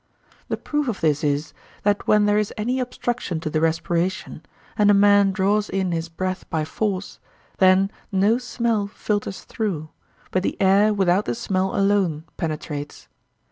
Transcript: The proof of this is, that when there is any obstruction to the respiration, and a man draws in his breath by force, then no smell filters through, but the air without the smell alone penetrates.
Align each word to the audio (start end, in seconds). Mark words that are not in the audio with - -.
The 0.47 0.57
proof 0.57 0.87
of 0.87 0.99
this 1.01 1.23
is, 1.23 1.53
that 1.83 2.07
when 2.07 2.25
there 2.25 2.39
is 2.39 2.51
any 2.57 2.79
obstruction 2.79 3.39
to 3.41 3.51
the 3.51 3.61
respiration, 3.61 4.43
and 4.75 4.89
a 4.89 4.95
man 4.95 5.31
draws 5.31 5.69
in 5.69 5.91
his 5.91 6.09
breath 6.09 6.49
by 6.49 6.65
force, 6.65 7.19
then 7.59 7.91
no 8.11 8.39
smell 8.39 8.87
filters 8.87 9.43
through, 9.43 9.89
but 10.31 10.41
the 10.41 10.59
air 10.59 10.91
without 10.91 11.25
the 11.25 11.35
smell 11.35 11.75
alone 11.77 12.23
penetrates. 12.35 13.09